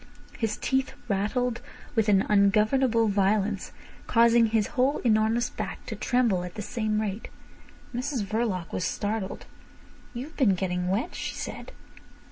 [0.35, 1.61] His teeth rattled
[1.93, 3.71] with an ungovernable violence,
[4.07, 7.27] causing his whole enormous back to tremble at the same rate.
[7.95, 9.45] Mrs Verloc was startled.
[10.15, 11.71] "You've been getting wet," she said.